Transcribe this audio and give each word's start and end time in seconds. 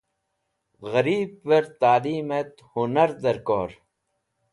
Ghẽrebvẽr 0.91 1.65
talimet 1.79 2.51
hũnar 2.69 3.09
dẽrkor. 3.21 3.69